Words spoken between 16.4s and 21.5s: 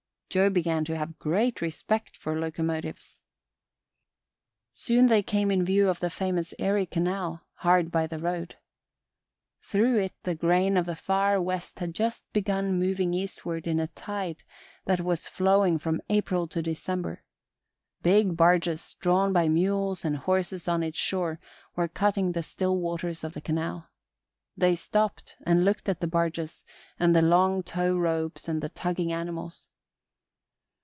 to December. Big barges, drawn by mules and horses on its shore,